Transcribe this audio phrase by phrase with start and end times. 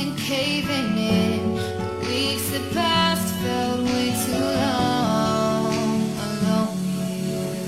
[0.00, 1.54] something caving in.
[1.54, 5.74] The weeks that passed felt way too long.
[6.24, 6.78] Alone
[7.24, 7.58] here.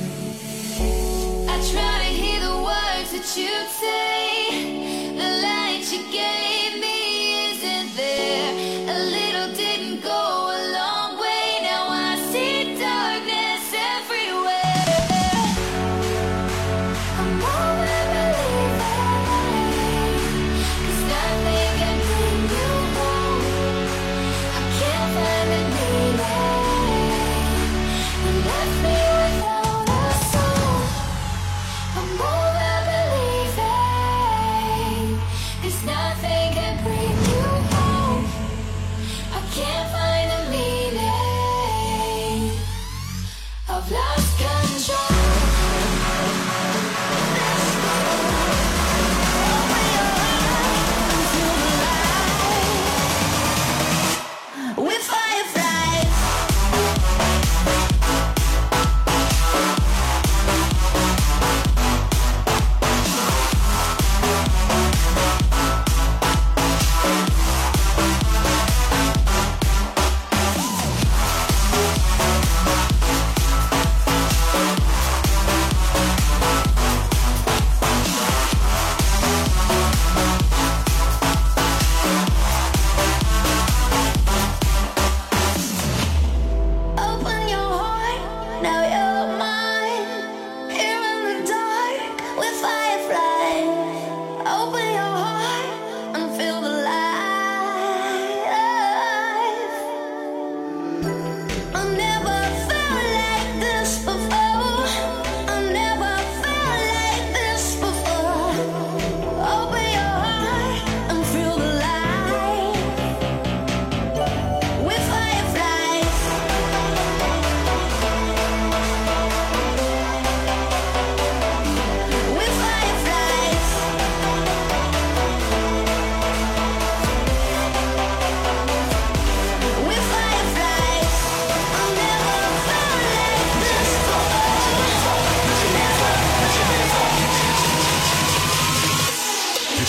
[1.48, 4.11] I try to hear the words that you say.
[28.44, 28.91] left me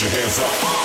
[0.01, 0.83] hands up.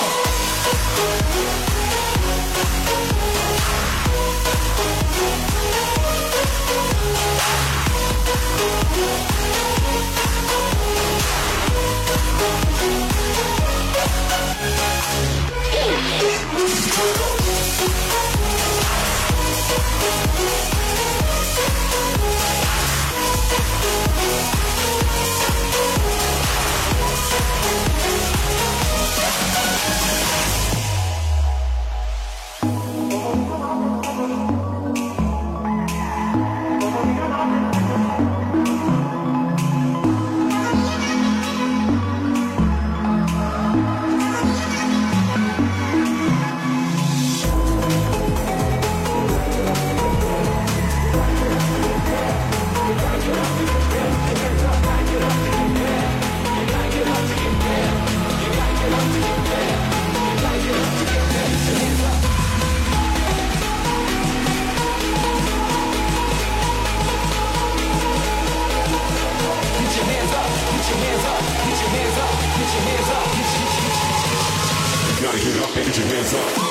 [75.40, 76.67] Get up get your hands up.